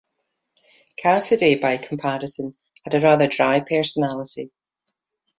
Cassidy, 0.97 1.59
by 1.59 1.77
comparison, 1.77 2.55
had 2.83 2.95
a 2.95 2.99
rather 3.05 3.27
dry 3.27 3.59
personality. 3.63 4.49